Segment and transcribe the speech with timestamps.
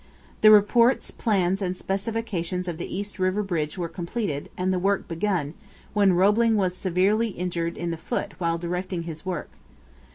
[0.41, 5.07] The reports, plans, and specifications of the East River bridge were completed, and the work
[5.07, 5.53] begun,
[5.93, 9.51] when Roebling was severely injured in the foot while directing his work.